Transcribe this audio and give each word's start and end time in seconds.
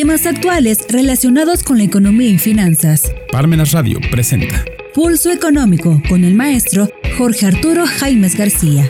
Temas 0.00 0.26
actuales 0.26 0.86
relacionados 0.88 1.64
con 1.64 1.78
la 1.78 1.82
economía 1.82 2.28
y 2.28 2.38
finanzas. 2.38 3.12
Parmenas 3.32 3.72
Radio 3.72 3.98
presenta 4.12 4.64
Pulso 4.94 5.32
Económico 5.32 6.00
con 6.08 6.22
el 6.22 6.36
maestro 6.36 6.88
Jorge 7.18 7.46
Arturo 7.46 7.84
Jaimes 7.84 8.36
García. 8.36 8.88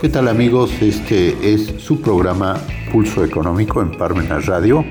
¿Qué 0.00 0.08
tal 0.08 0.28
amigos? 0.28 0.70
Este 0.80 1.54
es 1.54 1.82
su 1.82 2.00
programa 2.00 2.56
Pulso 2.92 3.24
Económico 3.24 3.82
en 3.82 3.90
Parmenas 3.98 4.46
Radio. 4.46 4.84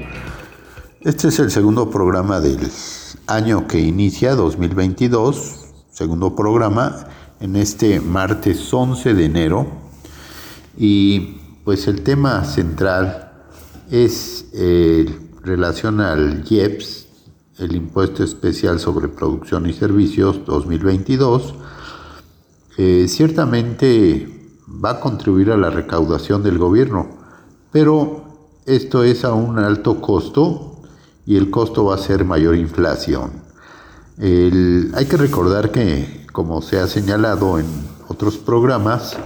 Este 1.00 1.30
es 1.30 1.40
el 1.40 1.50
segundo 1.50 1.90
programa 1.90 2.42
del 2.42 2.60
año 3.28 3.68
que 3.68 3.80
inicia 3.80 4.36
2022, 4.36 5.68
segundo 5.92 6.36
programa 6.36 7.08
en 7.42 7.56
este 7.56 8.00
martes 8.00 8.72
11 8.72 9.14
de 9.14 9.26
enero. 9.26 9.68
Y 10.78 11.38
pues 11.66 11.88
el 11.88 12.02
tema 12.02 12.46
central 12.46 13.32
es 13.90 14.46
eh, 14.54 15.06
relación 15.44 16.00
al 16.00 16.46
IEPS, 16.48 17.08
el 17.58 17.76
Impuesto 17.76 18.24
Especial 18.24 18.80
sobre 18.80 19.08
Producción 19.08 19.68
y 19.68 19.74
Servicios 19.74 20.46
2022. 20.46 21.56
Eh, 22.78 23.06
ciertamente 23.08 24.58
va 24.84 24.92
a 24.92 25.00
contribuir 25.00 25.52
a 25.52 25.58
la 25.58 25.70
recaudación 25.70 26.44
del 26.44 26.58
gobierno, 26.58 27.10
pero 27.72 28.50
esto 28.66 29.04
es 29.04 29.26
a 29.26 29.34
un 29.34 29.60
alto 29.60 30.00
costo 30.00 30.82
y 31.26 31.36
el 31.36 31.50
costo 31.50 31.86
va 31.86 31.96
a 31.96 31.98
ser 31.98 32.24
mayor 32.24 32.56
inflación. 32.56 33.42
hay 34.18 35.06
que 35.06 35.18
recordar 35.18 35.72
que, 35.72 36.21
como 36.32 36.62
se 36.62 36.80
ha 36.80 36.88
señalado 36.88 37.60
en 37.60 37.66
otros 38.08 38.38
programas, 38.38 39.18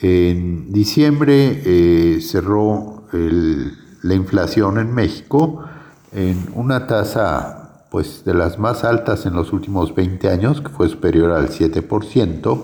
en 0.00 0.72
diciembre 0.72 1.62
eh, 1.64 2.20
cerró 2.20 3.04
la 3.12 4.14
inflación 4.14 4.78
en 4.78 4.94
México 4.94 5.64
en 6.12 6.48
una 6.54 6.86
tasa 6.86 7.86
pues, 7.90 8.24
de 8.24 8.34
las 8.34 8.58
más 8.58 8.84
altas 8.84 9.26
en 9.26 9.34
los 9.34 9.52
últimos 9.52 9.94
20 9.94 10.28
años, 10.28 10.60
que 10.60 10.68
fue 10.68 10.88
superior 10.88 11.32
al 11.32 11.48
7%, 11.48 12.58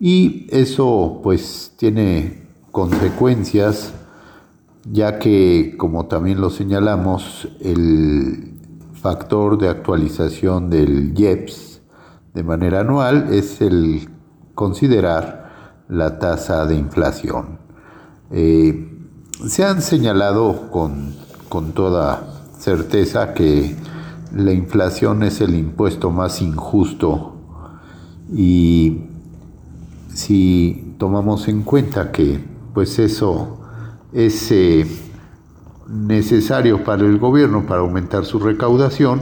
y 0.00 0.46
eso 0.50 1.20
pues 1.22 1.72
tiene 1.76 2.48
consecuencias 2.70 3.92
ya 4.90 5.18
que, 5.18 5.76
como 5.78 6.06
también 6.06 6.40
lo 6.40 6.50
señalamos, 6.50 7.48
el 7.60 8.58
factor 8.94 9.58
de 9.58 9.68
actualización 9.68 10.70
del 10.70 11.16
IEPS 11.16 11.71
de 12.34 12.42
manera 12.42 12.80
anual 12.80 13.28
es 13.32 13.60
el 13.60 14.08
considerar 14.54 15.82
la 15.88 16.18
tasa 16.18 16.66
de 16.66 16.76
inflación. 16.76 17.58
Eh, 18.30 18.88
se 19.46 19.64
han 19.64 19.82
señalado 19.82 20.70
con, 20.70 21.14
con 21.48 21.72
toda 21.72 22.48
certeza 22.58 23.34
que 23.34 23.76
la 24.34 24.52
inflación 24.52 25.22
es 25.22 25.40
el 25.40 25.54
impuesto 25.54 26.10
más 26.10 26.40
injusto 26.40 27.34
y 28.32 29.02
si 30.08 30.94
tomamos 30.98 31.48
en 31.48 31.62
cuenta 31.62 32.12
que 32.12 32.42
pues 32.72 32.98
eso 32.98 33.58
es 34.12 34.50
eh, 34.52 34.86
necesario 35.88 36.84
para 36.84 37.04
el 37.04 37.18
gobierno 37.18 37.66
para 37.66 37.80
aumentar 37.80 38.24
su 38.24 38.38
recaudación, 38.38 39.20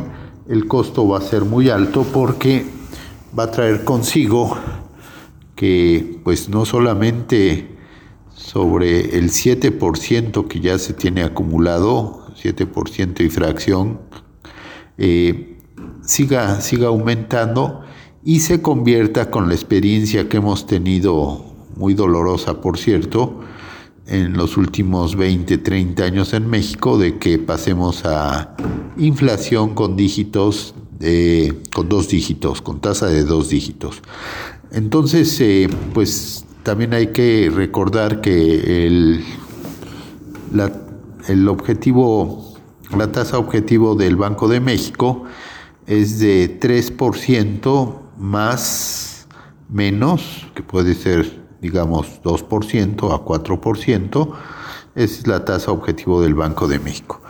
el 0.49 0.69
costo 0.69 1.09
va 1.09 1.19
a 1.19 1.23
ser 1.23 1.45
muy 1.45 1.71
alto 1.71 2.05
porque 2.13 2.80
va 3.39 3.45
a 3.45 3.51
traer 3.51 3.85
consigo 3.85 4.57
que 5.55 6.21
pues 6.25 6.49
no 6.49 6.65
solamente 6.65 7.77
sobre 8.35 9.19
el 9.19 9.31
7% 9.31 10.49
que 10.49 10.61
ya 10.61 10.79
se 10.79 10.95
tiene 10.95 11.23
acumulado, 11.23 12.27
7% 12.43 13.21
y 13.21 13.29
fracción, 13.29 14.01
eh, 14.99 15.59
siga, 16.03 16.61
siga 16.61 16.89
aumentando 16.89 17.83
y 18.25 18.41
se 18.41 18.63
convierta 18.63 19.31
con 19.31 19.49
la 19.49 19.55
experiencia 19.55 20.29
que 20.29 20.39
hemos 20.39 20.67
tenido, 20.67 21.45
muy 21.77 21.95
dolorosa 21.95 22.61
por 22.61 22.79
cierto, 22.79 23.41
en 24.07 24.33
los 24.33 24.57
últimos 24.57 25.15
20, 25.15 25.59
30 25.59 26.03
años 26.03 26.33
en 26.35 26.49
México 26.49 26.99
de 26.99 27.19
que 27.19 27.39
pasemos 27.39 28.05
a 28.05 28.57
inflación 28.97 29.75
con 29.75 29.97
dígitos, 29.97 30.75
con 31.73 31.89
dos 31.89 32.09
dígitos, 32.09 32.61
con 32.61 32.81
tasa 32.81 33.07
de 33.07 33.25
dos 33.25 33.49
dígitos. 33.49 34.03
Entonces, 34.71 35.41
eh, 35.41 35.69
pues 35.95 36.45
también 36.63 36.93
hay 36.95 37.09
que 37.09 37.51
recordar 37.53 38.21
que 38.21 38.87
el, 38.87 39.25
el 41.29 41.49
objetivo, 41.49 42.55
la 42.97 43.11
tasa 43.11 43.39
objetivo 43.39 43.95
del 43.95 44.17
Banco 44.17 44.47
de 44.49 44.61
México 44.61 45.25
es 45.87 46.19
de 46.21 46.61
3% 46.61 47.99
más 48.19 49.27
menos, 49.69 50.47
que 50.55 50.63
puede 50.63 50.95
ser 50.95 51.41
digamos 51.61 52.23
2% 52.23 53.13
a 53.13 53.25
4%, 53.25 54.33
es 54.95 55.27
la 55.27 55.45
tasa 55.45 55.71
objetivo 55.71 56.21
del 56.23 56.35
Banco 56.35 56.69
de 56.69 56.79
México. 56.79 57.21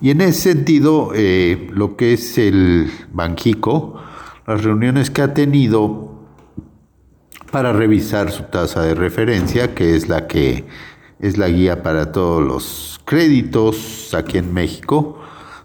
Y 0.00 0.10
en 0.10 0.20
ese 0.20 0.52
sentido, 0.52 1.12
eh, 1.14 1.68
lo 1.72 1.96
que 1.96 2.14
es 2.14 2.38
el 2.38 2.90
Banjico, 3.12 4.00
las 4.46 4.64
reuniones 4.64 5.10
que 5.10 5.22
ha 5.22 5.34
tenido 5.34 6.14
para 7.50 7.72
revisar 7.72 8.30
su 8.30 8.44
tasa 8.44 8.82
de 8.82 8.94
referencia, 8.94 9.74
que 9.74 9.94
es 9.94 10.08
la 10.08 10.26
que 10.26 10.64
es 11.18 11.38
la 11.38 11.48
guía 11.48 11.82
para 11.82 12.12
todos 12.12 12.42
los 12.42 13.00
créditos 13.04 14.12
aquí 14.14 14.38
en 14.38 14.52
México, 14.52 15.18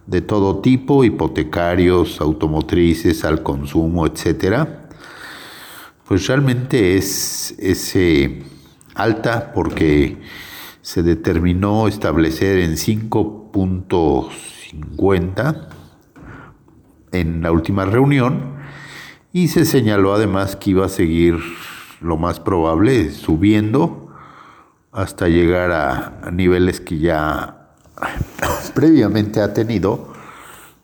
de 0.08 0.22
todo 0.22 0.59
tipo, 0.59 1.03
hipotecarios, 1.03 2.22
automotrices, 2.22 3.25
al 3.25 3.44
consumo, 3.44 4.08
etcétera 4.08 4.81
pues 6.12 6.28
realmente 6.28 6.97
es, 6.97 7.56
alta 8.96 9.53
porque 9.53 10.18
se 10.81 11.03
determinó 11.03 11.88
establecer 11.88 12.58
en 12.59 12.74
5.50 12.74 15.68
en 17.12 17.42
la 17.42 17.52
última 17.52 17.86
reunión 17.86 18.56
y 19.34 19.50
se 19.50 19.66
señaló 19.66 20.14
además 20.14 20.56
que 20.56 20.70
iba 20.72 20.86
a 20.86 20.90
seguir 20.90 21.38
lo 22.02 22.18
más 22.18 22.40
probable 22.40 23.12
subiendo 23.12 24.09
hasta 24.91 25.30
llegar 25.30 25.72
a, 25.72 26.31
niveles 26.31 26.81
que 26.81 26.97
ya 26.97 27.75
previamente 28.74 29.41
ha 29.41 29.53
tenido 29.53 30.12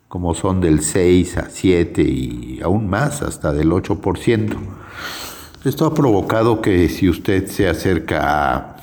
como 0.07 0.33
son 0.33 0.61
del 0.61 0.81
6 0.81 1.37
a 1.37 1.49
7 1.49 2.01
y 2.01 2.59
aún 2.63 2.89
más 2.89 3.21
hasta 3.21 3.51
del 3.51 3.71
8%. 3.71 4.55
Esto 5.65 5.85
ha 5.85 5.93
provocado 5.93 6.61
que 6.61 6.87
si 6.87 7.09
usted 7.09 7.47
se 7.47 7.67
acerca 7.67 8.55
a, 8.55 8.76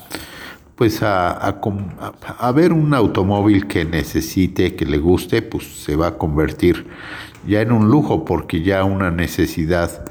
pues 0.76 1.02
a, 1.02 1.60
ver 2.54 2.72
un 2.72 2.94
automóvil 2.94 3.66
que 3.66 3.84
necesite, 3.84 4.74
que 4.74 4.84
le 4.84 4.98
guste, 4.98 5.42
pues 5.42 5.64
se 5.64 5.96
va 5.96 6.08
a 6.08 6.18
convertir 6.18 6.86
ya 7.46 7.60
en 7.60 7.72
un 7.72 7.88
lujo 7.88 8.24
porque 8.24 8.62
ya 8.62 8.84
una 8.84 9.10
necesidad 9.10 10.04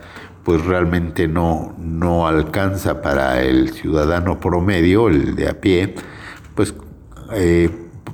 pues 0.44 0.64
realmente 0.66 1.28
no, 1.28 1.74
no 1.78 2.28
alcanza 2.28 3.02
para 3.02 3.42
el 3.42 3.72
ciudadano 3.72 4.40
promedio, 4.40 5.08
el 5.08 5.36
de 5.36 5.50
a 5.50 5.60
pie, 5.60 5.96
pues 6.54 6.74
eh, 7.34 7.70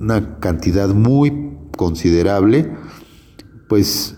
una 0.00 0.40
cantidad 0.40 0.88
muy 0.88 1.52
considerable, 1.76 2.68
pues 3.68 4.16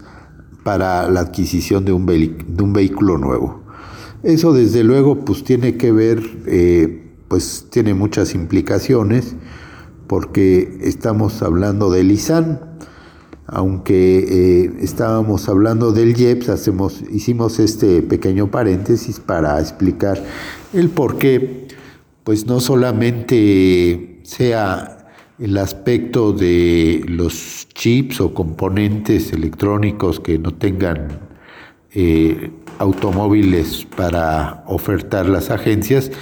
para 0.64 1.10
la 1.10 1.20
adquisición 1.20 1.84
de 1.84 1.92
un, 1.92 2.06
vehículo 2.06 3.18
nuevo. 3.18 3.62
Eso 4.22 4.54
desde 4.54 4.82
luego 4.82 5.22
pues 5.22 5.44
tiene 5.44 5.76
que 5.76 5.92
ver, 5.92 6.22
eh, 6.46 7.12
pues 7.28 7.66
tiene 7.68 7.92
muchas 7.92 8.34
implicaciones, 8.34 9.36
porque 10.06 10.78
estamos 10.80 11.42
hablando 11.42 11.90
del 11.90 12.10
ISAN, 12.10 12.78
aunque 13.48 14.64
eh, 14.64 14.72
estábamos 14.80 15.50
hablando 15.50 15.92
del 15.92 16.18
IEPS, 16.18 16.48
hacemos, 16.48 17.02
hicimos 17.12 17.58
este 17.58 18.00
pequeño 18.00 18.50
paréntesis 18.50 19.20
para 19.20 19.60
explicar 19.60 20.24
el 20.72 20.88
por 20.88 21.18
qué, 21.18 21.68
pues 22.24 22.46
no 22.46 22.60
solamente 22.60 24.09
sea 24.30 24.96
el 25.40 25.58
aspecto 25.58 26.32
de 26.32 27.02
los 27.08 27.66
chips 27.74 28.20
o 28.20 28.32
componentes 28.32 29.32
electrónicos 29.32 30.20
que 30.20 30.38
no 30.38 30.52
tengan 30.54 31.08
eh, 31.92 32.52
automóviles 32.78 33.86
para 33.96 34.62
ofertar 34.68 35.26
las 35.26 35.50
agencias, 35.50 36.12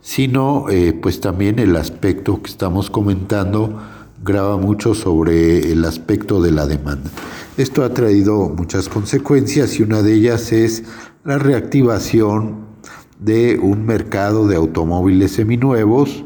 sino 0.00 0.68
eh, 0.68 0.98
pues 1.00 1.20
también 1.20 1.60
el 1.60 1.76
aspecto 1.76 2.42
que 2.42 2.50
estamos 2.50 2.90
comentando 2.90 3.80
graba 4.24 4.56
mucho 4.56 4.94
sobre 4.94 5.70
el 5.70 5.84
aspecto 5.84 6.42
de 6.42 6.50
la 6.50 6.66
demanda. 6.66 7.08
Esto 7.56 7.84
ha 7.84 7.94
traído 7.94 8.48
muchas 8.48 8.88
consecuencias 8.88 9.78
y 9.78 9.84
una 9.84 10.02
de 10.02 10.14
ellas 10.14 10.50
es 10.50 10.82
la 11.22 11.38
reactivación 11.38 12.64
de 13.20 13.60
un 13.62 13.86
mercado 13.86 14.48
de 14.48 14.56
automóviles 14.56 15.32
seminuevos 15.32 16.24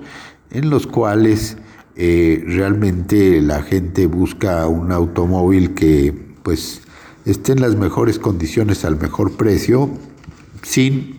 en 0.50 0.70
los 0.70 0.86
cuales 0.86 1.56
eh, 1.96 2.42
realmente 2.46 3.40
la 3.40 3.62
gente 3.62 4.06
busca 4.06 4.66
un 4.66 4.92
automóvil 4.92 5.74
que 5.74 6.14
pues 6.42 6.82
esté 7.24 7.52
en 7.52 7.60
las 7.60 7.76
mejores 7.76 8.18
condiciones 8.18 8.84
al 8.84 9.00
mejor 9.00 9.36
precio 9.36 9.90
sin 10.62 11.16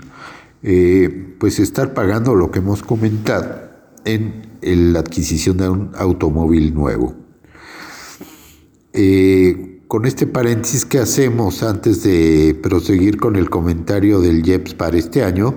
eh, 0.64 1.36
pues 1.40 1.60
estar 1.60 1.94
pagando 1.94 2.36
lo 2.36 2.52
que 2.52 2.60
hemos 2.60 2.82
comentado 2.82 3.70
en 4.06 4.50
la 4.62 5.00
adquisición 5.00 5.58
de 5.58 5.70
un 5.70 5.92
automóvil 5.96 6.74
nuevo. 6.74 7.16
Eh, 8.94 9.82
con 9.88 10.06
este 10.06 10.28
paréntesis 10.28 10.86
que 10.86 11.00
hacemos 11.00 11.64
antes 11.64 12.04
de 12.04 12.58
proseguir 12.62 13.18
con 13.18 13.36
el 13.36 13.50
comentario 13.50 14.20
del 14.20 14.48
IEPS 14.48 14.74
para 14.76 14.98
este 14.98 15.24
año, 15.24 15.56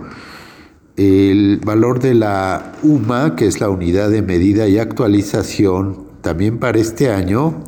el 0.97 1.61
valor 1.65 2.01
de 2.01 2.15
la 2.15 2.73
UMA, 2.83 3.37
que 3.37 3.47
es 3.47 3.61
la 3.61 3.69
unidad 3.71 4.11
de 4.11 4.23
medida 4.23 4.67
y 4.69 4.79
actualización, 4.79 6.09
también 6.21 6.59
para 6.59 6.79
este 6.79 7.11
año, 7.11 7.65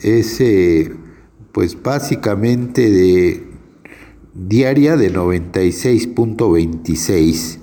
es 0.00 0.40
eh, 0.40 0.92
pues 1.52 1.80
básicamente 1.82 2.90
de 2.90 3.44
diaria 4.34 4.96
de 4.96 5.12
96.26 5.12 7.58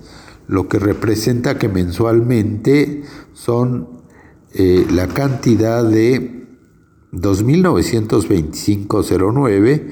lo 0.47 0.67
que 0.67 0.79
representa 0.79 1.57
que 1.57 1.69
mensualmente 1.69 3.03
son 3.33 4.01
eh, 4.53 4.85
la 4.91 5.07
cantidad 5.07 5.85
de 5.85 6.45
2.925.09 7.13 9.87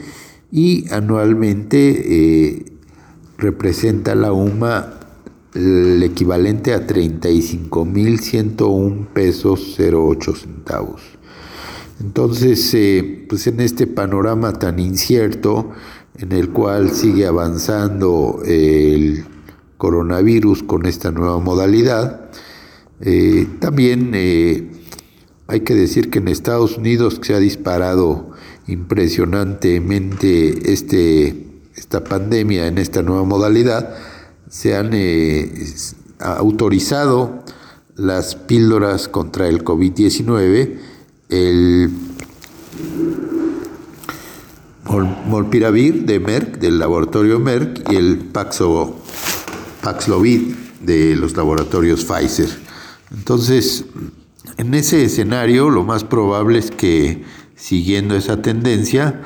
y 0.51 0.91
anualmente 0.91 2.57
eh, 2.57 2.65
representa 3.39 4.15
la 4.15 4.33
UMA 4.33 4.99
el 5.53 6.01
equivalente 6.03 6.73
a 6.73 6.85
35.101 6.85 9.07
pesos 9.07 9.77
08 9.79 10.35
centavos. 10.35 11.01
Entonces, 11.99 12.71
eh, 12.75 13.25
pues 13.27 13.47
en 13.47 13.59
este 13.59 13.87
panorama 13.87 14.53
tan 14.53 14.77
incierto, 14.79 15.71
en 16.17 16.31
el 16.33 16.49
cual 16.49 16.91
sigue 16.91 17.25
avanzando 17.25 18.41
el 18.45 19.25
coronavirus 19.77 20.61
con 20.63 20.85
esta 20.85 21.11
nueva 21.11 21.39
modalidad. 21.39 22.29
Eh, 23.01 23.47
también 23.59 24.11
eh, 24.13 24.69
hay 25.47 25.61
que 25.61 25.73
decir 25.73 26.09
que 26.09 26.19
en 26.19 26.27
Estados 26.27 26.77
Unidos 26.77 27.21
se 27.23 27.33
ha 27.33 27.39
disparado 27.39 28.31
impresionantemente 28.67 30.71
este, 30.71 31.48
esta 31.75 32.03
pandemia 32.03 32.67
en 32.67 32.77
esta 32.77 33.01
nueva 33.01 33.23
modalidad. 33.23 33.95
Se 34.49 34.75
han 34.75 34.91
eh, 34.93 35.51
autorizado 36.19 37.43
las 37.95 38.35
píldoras 38.35 39.07
contra 39.07 39.47
el 39.47 39.63
COVID-19, 39.63 40.77
el 41.29 41.91
Molpiravir 45.27 46.05
de 46.05 46.19
Merck, 46.19 46.57
del 46.59 46.79
laboratorio 46.79 47.39
Merck, 47.39 47.91
y 47.91 47.95
el 47.95 48.17
Paxo 48.17 48.95
Paxlovid 49.83 50.55
de 50.81 51.15
los 51.15 51.35
laboratorios 51.35 52.05
Pfizer. 52.05 52.49
Entonces, 53.11 53.85
en 54.57 54.73
ese 54.73 55.03
escenario, 55.03 55.69
lo 55.69 55.83
más 55.83 56.03
probable 56.03 56.59
es 56.59 56.71
que 56.71 57.23
siguiendo 57.55 58.15
esa 58.15 58.41
tendencia 58.41 59.21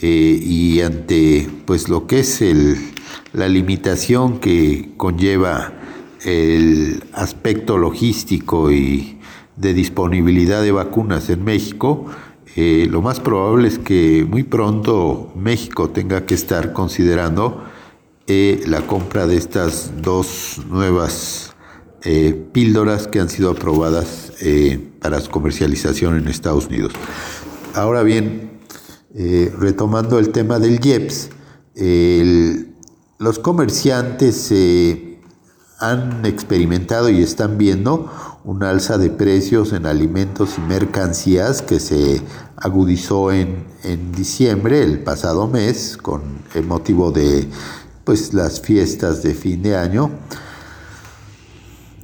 eh, 0.00 0.40
y 0.40 0.80
ante 0.80 1.48
pues 1.64 1.88
lo 1.88 2.06
que 2.06 2.20
es 2.20 2.40
el, 2.40 2.76
la 3.32 3.48
limitación 3.48 4.38
que 4.38 4.90
conlleva 4.96 5.72
el 6.24 7.02
aspecto 7.12 7.78
logístico 7.78 8.70
y 8.70 9.18
de 9.56 9.74
disponibilidad 9.74 10.62
de 10.62 10.70
vacunas 10.70 11.28
en 11.30 11.44
México, 11.44 12.06
eh, 12.54 12.86
lo 12.88 13.02
más 13.02 13.18
probable 13.18 13.68
es 13.68 13.78
que 13.78 14.24
muy 14.28 14.44
pronto 14.44 15.32
México 15.34 15.90
tenga 15.90 16.26
que 16.26 16.34
estar 16.34 16.72
considerando 16.72 17.64
eh, 18.28 18.62
la 18.66 18.82
compra 18.82 19.26
de 19.26 19.36
estas 19.36 20.02
dos 20.02 20.60
nuevas 20.68 21.54
píldoras 22.52 23.06
que 23.08 23.20
han 23.20 23.28
sido 23.28 23.50
aprobadas 23.50 24.32
para 25.00 25.20
su 25.20 25.30
comercialización 25.30 26.16
en 26.16 26.28
Estados 26.28 26.68
Unidos. 26.68 26.92
Ahora 27.74 28.02
bien, 28.02 28.57
retomando 29.14 30.18
el 30.18 30.30
tema 30.30 30.58
del 30.58 30.84
IEPS, 30.84 31.30
los 33.18 33.38
comerciantes 33.38 34.52
han 35.80 36.26
experimentado 36.26 37.08
y 37.08 37.22
están 37.22 37.56
viendo 37.56 38.10
un 38.44 38.62
alza 38.62 38.98
de 38.98 39.10
precios 39.10 39.72
en 39.72 39.86
alimentos 39.86 40.56
y 40.58 40.60
mercancías 40.62 41.62
que 41.62 41.80
se 41.80 42.20
agudizó 42.56 43.30
en, 43.30 43.64
en 43.84 44.10
diciembre, 44.12 44.82
el 44.82 45.00
pasado 45.02 45.46
mes, 45.46 45.96
con 45.96 46.22
el 46.54 46.66
motivo 46.66 47.12
de 47.12 47.48
pues, 48.04 48.34
las 48.34 48.60
fiestas 48.60 49.22
de 49.22 49.34
fin 49.34 49.62
de 49.62 49.76
año. 49.76 50.10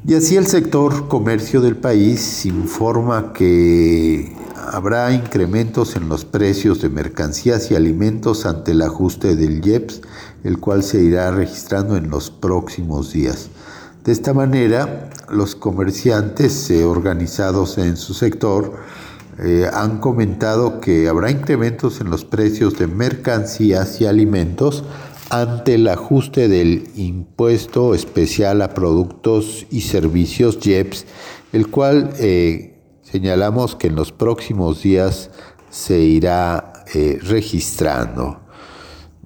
Y 0.07 0.15
así 0.15 0.37
el 0.37 0.47
sector 0.47 1.09
comercio 1.09 1.63
del 1.63 1.77
país 1.77 2.45
informa 2.45 3.33
que 3.33 4.37
habrá 4.75 5.13
incrementos 5.13 5.95
en 5.95 6.09
los 6.09 6.25
precios 6.25 6.83
de 6.83 6.89
mercancías 6.89 7.71
y 7.71 7.77
alimentos 7.77 8.45
ante 8.45 8.73
el 8.73 8.83
ajuste 8.83 9.37
del 9.37 9.65
IEPS, 9.65 10.01
el 10.43 10.59
cual 10.59 10.83
se 10.83 11.01
irá 11.01 11.31
registrando 11.31 11.97
en 11.97 12.11
los 12.11 12.31
próximos 12.33 13.13
días. 13.13 13.51
De 14.03 14.11
esta 14.11 14.35
manera, 14.35 15.11
los 15.31 15.55
comerciantes 15.55 16.69
eh, 16.71 16.85
organizados 16.85 17.79
en 17.79 17.97
su 17.97 18.15
sector 18.15 18.75
eh, 19.39 19.71
han 19.73 20.01
comentado 20.01 20.81
que 20.81 21.09
habrá 21.09 21.31
incrementos 21.31 22.01
en 22.01 22.11
los 22.11 22.25
precios 22.25 22.77
de 22.77 22.89
mercancías 22.89 24.01
y 24.01 24.07
alimentos 24.07 24.83
ante 25.31 25.77
el 25.77 25.87
ajuste 25.87 26.49
del 26.49 26.89
impuesto 26.97 27.95
especial 27.95 28.61
a 28.61 28.75
productos 28.75 29.67
y 29.71 29.83
servicios 29.83 30.59
IEPS, 30.67 31.07
el 31.53 31.69
cual 31.69 32.11
eh, 32.19 32.74
señalamos 33.15 33.77
que 33.77 33.87
en 33.87 33.95
los 33.95 34.11
próximos 34.11 34.83
días 34.83 35.31
se 35.71 36.01
irá 36.01 36.73
eh, 36.93 37.21
registrando. 37.23 38.41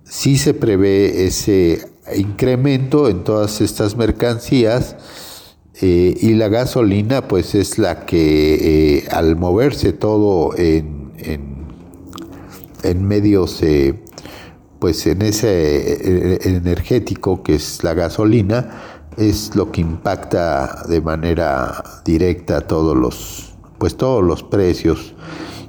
Si 0.05 0.37
se 0.37 0.53
prevé 0.53 1.25
ese 1.25 1.89
incremento 2.15 3.09
en 3.09 3.25
todas 3.25 3.63
estas 3.63 3.97
mercancías 3.97 4.95
eh, 5.81 6.15
y 6.21 6.35
la 6.35 6.49
gasolina 6.49 7.29
pues 7.29 7.55
es 7.55 7.79
la 7.79 8.05
que 8.05 8.99
eh, 8.99 9.09
al 9.11 9.37
moverse 9.37 9.95
todo 9.95 10.55
en, 10.59 11.13
en, 12.83 13.09
medios 13.09 13.63
pues 14.79 15.07
en 15.07 15.23
ese 15.23 16.47
energético 16.47 17.43
que 17.43 17.55
es 17.55 17.83
la 17.83 17.95
gasolina 17.95 19.07
es 19.17 19.57
lo 19.57 19.73
que 19.73 19.81
impacta 19.81 20.85
de 20.87 21.01
manera 21.01 21.83
directa 22.05 22.59
a 22.59 22.61
todos 22.61 22.95
los 22.95 23.48
pues 23.79 23.97
todos 23.97 24.23
los 24.23 24.43
precios. 24.43 25.15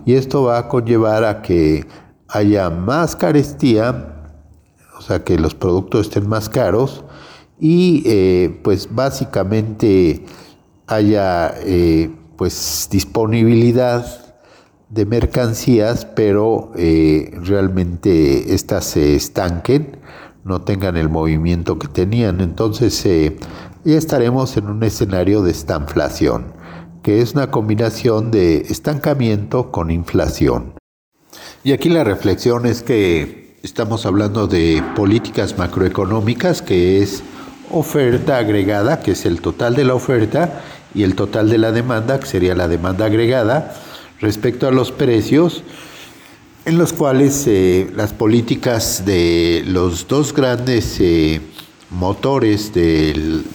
Y 0.06 0.16
esto 0.16 0.44
va 0.44 0.58
a 0.58 0.68
conllevar 0.68 1.24
a 1.24 1.42
que 1.42 1.86
haya 2.28 2.70
más 2.70 3.16
carestía, 3.16 4.16
o 4.98 5.02
sea, 5.02 5.24
que 5.24 5.38
los 5.38 5.56
productos 5.56 6.08
estén 6.08 6.28
más 6.28 6.50
caros 6.50 7.04
y 7.60 8.04
eh, 8.06 8.60
pues 8.64 8.94
básicamente 8.94 10.26
haya 10.88 11.54
eh, 11.64 12.10
pues 12.38 12.88
disponibilidad 12.92 14.06
de 14.90 15.06
mercancías, 15.06 16.06
pero 16.06 16.72
eh, 16.76 17.32
realmente 17.44 18.54
estas 18.54 18.86
se 18.86 19.16
estanquen, 19.16 19.98
no 20.44 20.62
tengan 20.62 20.98
el 20.98 21.10
movimiento 21.10 21.78
que 21.78 21.88
tenían. 21.88 22.42
Entonces 22.42 23.04
ya 23.84 23.98
estaremos 23.98 24.58
en 24.58 24.68
un 24.68 24.84
escenario 24.84 25.42
de 25.44 25.52
estanflación 25.52 26.59
que 27.04 27.22
es 27.22 27.34
una 27.34 27.52
combinación 27.52 28.32
de 28.32 28.58
estancamiento 28.70 29.72
con 29.72 29.92
inflación. 29.92 30.74
Y 31.64 31.74
aquí 31.74 31.90
la 31.90 32.04
reflexión 32.04 32.66
es 32.66 32.82
que 32.84 33.58
estamos 33.64 34.06
hablando 34.06 34.48
de 34.48 34.84
políticas 34.96 35.58
macroeconómicas, 35.58 36.62
que 36.62 37.02
es 37.02 37.22
oferta 37.72 38.38
agregada, 38.38 39.02
que 39.02 39.12
es 39.12 39.26
el 39.26 39.42
total 39.42 39.76
de 39.76 39.86
la 39.86 39.96
oferta, 39.96 40.62
y 40.94 41.04
el 41.04 41.16
total 41.16 41.50
de 41.50 41.58
la 41.58 41.72
demanda, 41.72 42.20
que 42.20 42.26
sería 42.26 42.56
la 42.56 42.68
demanda 42.68 43.06
agregada, 43.06 43.76
respecto 44.20 44.68
a 44.68 44.72
los 44.72 44.92
precios, 44.92 45.64
en 46.66 46.78
los 46.78 46.94
cuales 46.94 47.46
eh, 47.48 47.90
las 47.96 48.14
políticas 48.14 49.06
de 49.06 49.64
los 49.66 50.08
dos 50.08 50.34
grandes 50.34 50.98
eh, 51.00 51.42
motores 51.90 52.74
del 52.74 53.46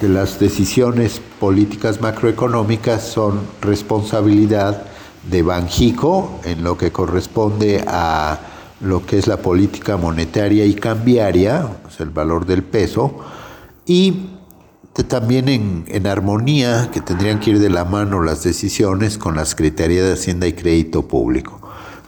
que 0.00 0.08
las 0.08 0.38
decisiones 0.38 1.20
políticas 1.38 2.00
macroeconómicas 2.00 3.02
son 3.02 3.40
responsabilidad 3.60 4.84
de 5.30 5.42
Banjico 5.42 6.40
en 6.44 6.62
lo 6.62 6.76
que 6.76 6.92
corresponde 6.92 7.84
a 7.86 8.38
lo 8.80 9.06
que 9.06 9.18
es 9.18 9.26
la 9.26 9.38
política 9.38 9.96
monetaria 9.96 10.66
y 10.66 10.74
cambiaria, 10.74 11.68
el 11.98 12.10
valor 12.10 12.44
del 12.44 12.62
peso, 12.62 13.18
y 13.86 14.30
también 15.08 15.48
en, 15.48 15.84
en, 15.88 16.06
armonía, 16.06 16.90
que 16.92 17.00
tendrían 17.00 17.40
que 17.40 17.50
ir 17.50 17.58
de 17.58 17.70
la 17.70 17.84
mano 17.84 18.22
las 18.22 18.44
decisiones 18.44 19.18
con 19.18 19.36
la 19.36 19.44
Secretaría 19.44 20.04
de 20.04 20.12
Hacienda 20.12 20.46
y 20.46 20.52
Crédito 20.52 21.08
Público. 21.08 21.60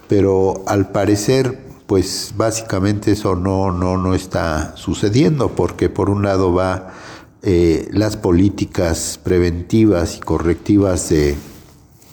Pero 0.08 0.62
al 0.66 0.90
parecer, 0.92 1.58
pues 1.86 2.34
básicamente 2.36 3.12
eso 3.12 3.34
no, 3.34 3.72
no, 3.72 3.96
no 3.96 4.14
está 4.14 4.76
sucediendo, 4.76 5.48
porque 5.48 5.88
por 5.88 6.10
un 6.10 6.22
lado 6.22 6.52
va 6.52 6.92
eh, 7.42 7.88
las 7.92 8.16
políticas 8.16 9.20
preventivas 9.22 10.16
y 10.16 10.20
correctivas 10.20 11.08
de, 11.08 11.36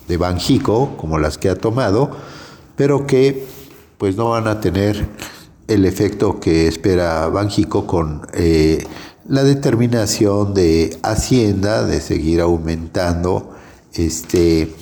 de 0.07 0.17
Banjico, 0.17 0.95
como 0.97 1.17
las 1.17 1.37
que 1.37 1.49
ha 1.49 1.55
tomado, 1.55 2.11
pero 2.75 3.07
que 3.07 3.45
pues 3.97 4.15
no 4.15 4.31
van 4.31 4.47
a 4.47 4.59
tener 4.59 5.07
el 5.67 5.85
efecto 5.85 6.39
que 6.39 6.67
espera 6.67 7.27
Banjico 7.29 7.87
con 7.87 8.27
eh, 8.33 8.85
la 9.27 9.43
determinación 9.43 10.53
de 10.53 10.97
Hacienda 11.01 11.85
de 11.85 12.01
seguir 12.01 12.41
aumentando 12.41 13.55
este, 13.93 14.73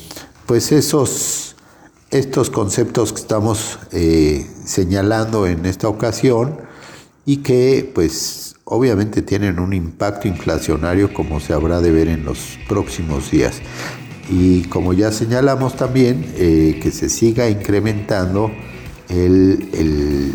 pues 0.46 0.72
esos, 0.72 1.56
estos 2.10 2.50
conceptos 2.50 3.14
que 3.14 3.22
estamos 3.22 3.80
eh, 3.92 4.50
señalando 4.66 5.46
en 5.46 5.66
esta 5.66 5.88
ocasión 5.88 6.58
y 7.26 7.38
que 7.38 7.90
pues 7.94 8.41
obviamente 8.72 9.22
tienen 9.22 9.60
un 9.60 9.74
impacto 9.74 10.30
inflacionario 10.30 11.14
como 11.14 11.42
se 11.42 11.52
habrá 11.52 11.82
de 11.82 11.92
ver 11.92 12.08
en 12.08 12.24
los 12.24 12.58
próximos 12.70 13.30
días. 13.30 13.62
Y 14.30 14.64
como 14.64 14.94
ya 14.94 15.12
señalamos 15.12 15.76
también, 15.76 16.26
eh, 16.38 16.80
que 16.82 16.90
se 16.92 17.10
siga 17.10 17.50
incrementando 17.50 18.50
el, 19.10 20.34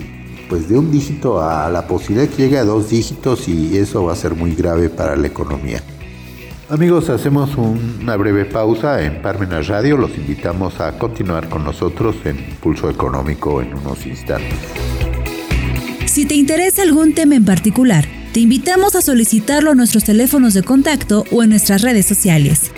pues 0.50 0.68
de 0.68 0.78
un 0.78 0.92
dígito 0.92 1.40
a 1.40 1.70
la 1.70 1.86
posibilidad 1.86 2.28
que 2.28 2.42
llegue 2.42 2.58
a 2.58 2.64
dos 2.64 2.90
dígitos 2.90 3.48
y 3.48 3.78
eso 3.78 4.04
va 4.04 4.12
a 4.12 4.16
ser 4.16 4.34
muy 4.34 4.54
grave 4.54 4.90
para 4.90 5.16
la 5.16 5.26
economía. 5.26 5.82
Amigos, 6.68 7.08
hacemos 7.08 7.56
una 7.56 8.16
breve 8.16 8.44
pausa 8.44 9.02
en 9.02 9.22
Parmenas 9.22 9.68
Radio. 9.68 9.96
Los 9.96 10.10
invitamos 10.18 10.78
a 10.80 10.98
continuar 10.98 11.48
con 11.48 11.64
nosotros 11.64 12.16
en 12.26 12.36
Pulso 12.60 12.90
Económico 12.90 13.62
en 13.62 13.72
unos 13.72 14.04
instantes. 14.04 14.58
Si 16.04 16.26
te 16.26 16.34
interesa 16.34 16.82
algún 16.82 17.14
tema 17.14 17.34
en 17.34 17.44
particular, 17.44 18.06
te 18.36 18.40
invitamos 18.40 18.94
a 18.94 19.00
solicitarlo 19.00 19.70
a 19.70 19.74
nuestros 19.74 20.04
teléfonos 20.04 20.52
de 20.52 20.62
contacto 20.62 21.24
o 21.30 21.42
en 21.42 21.48
nuestras 21.48 21.80
redes 21.80 22.04
sociales. 22.04 22.70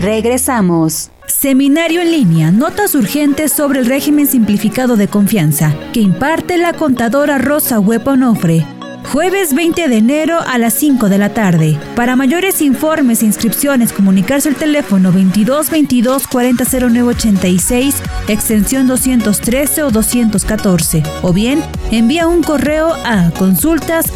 Regresamos. 0.00 1.10
Seminario 1.26 2.00
en 2.00 2.10
línea, 2.10 2.50
notas 2.50 2.94
urgentes 2.94 3.52
sobre 3.52 3.80
el 3.80 3.84
régimen 3.84 4.26
simplificado 4.26 4.96
de 4.96 5.06
confianza, 5.06 5.74
que 5.92 6.00
imparte 6.00 6.56
la 6.56 6.72
contadora 6.72 7.36
Rosa 7.36 7.78
Hueponofre 7.78 8.64
Jueves 9.12 9.54
20 9.54 9.88
de 9.88 9.96
enero 9.96 10.38
a 10.40 10.56
las 10.56 10.74
5 10.74 11.08
de 11.08 11.18
la 11.18 11.34
tarde. 11.34 11.76
Para 11.96 12.14
mayores 12.14 12.62
informes 12.62 13.22
e 13.22 13.26
inscripciones, 13.26 13.92
comunicarse 13.92 14.48
al 14.48 14.54
teléfono 14.54 15.10
22 15.10 15.68
22 15.68 16.28
40 16.28 16.64
0986, 16.64 17.96
extensión 18.28 18.86
213 18.86 19.82
o 19.82 19.90
214. 19.90 21.02
O 21.22 21.32
bien, 21.32 21.60
envía 21.90 22.28
un 22.28 22.44
correo 22.44 22.94
a 23.04 23.32
consultas 23.36 24.12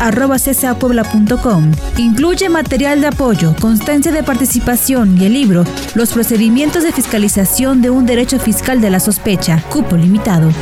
Incluye 1.97 2.49
material 2.49 3.01
de 3.01 3.09
apoyo, 3.09 3.57
constancia 3.61 4.13
de 4.13 4.23
participación 4.23 5.21
y 5.21 5.27
el 5.27 5.33
libro 5.33 5.65
Los 5.97 6.13
procedimientos 6.13 6.85
de 6.85 6.93
fiscalización 6.93 7.83
de 7.83 7.91
un 7.91 8.07
derecho 8.07 8.39
fiscal 8.39 8.81
de 8.81 8.91
la 8.91 9.01
sospecha, 9.01 9.61
cupo 9.71 9.97
limitado. 9.97 10.53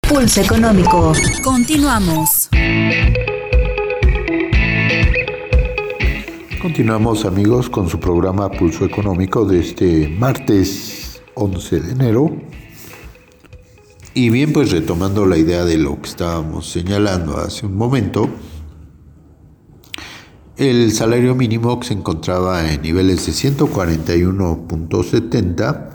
Pulso 0.00 0.40
económico. 0.40 1.12
Continuamos. 1.44 2.48
Continuamos 6.66 7.24
amigos 7.24 7.70
con 7.70 7.88
su 7.88 8.00
programa 8.00 8.50
Pulso 8.50 8.84
Económico 8.84 9.44
de 9.44 9.60
este 9.60 10.08
martes 10.08 11.22
11 11.34 11.80
de 11.80 11.92
enero. 11.92 12.36
Y 14.14 14.30
bien, 14.30 14.52
pues 14.52 14.72
retomando 14.72 15.26
la 15.26 15.38
idea 15.38 15.64
de 15.64 15.78
lo 15.78 16.02
que 16.02 16.08
estábamos 16.08 16.68
señalando 16.68 17.36
hace 17.36 17.66
un 17.66 17.76
momento, 17.76 18.28
el 20.56 20.90
salario 20.90 21.36
mínimo 21.36 21.78
que 21.78 21.86
se 21.86 21.94
encontraba 21.94 22.68
en 22.68 22.82
niveles 22.82 23.24
de 23.26 23.32
141.70, 23.32 25.90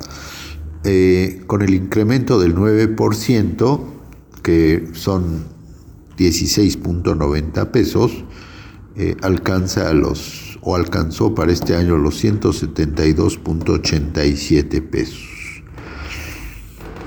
eh, 0.85 1.41
con 1.47 1.63
el 1.63 1.73
incremento 1.73 2.39
del 2.39 2.55
9%, 2.55 3.81
que 4.41 4.87
son 4.93 5.43
16.90 6.17 7.71
pesos, 7.71 8.23
eh, 8.95 9.17
alcanza 9.21 9.89
a 9.89 9.93
los 9.93 10.50
o 10.61 10.75
alcanzó 10.75 11.33
para 11.33 11.51
este 11.51 11.75
año 11.75 11.97
los 11.97 12.23
172.87 12.23 14.89
pesos. 14.89 15.23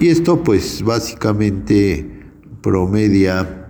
Y 0.00 0.08
esto 0.08 0.42
pues 0.42 0.82
básicamente 0.82 2.25
promedia 2.62 3.68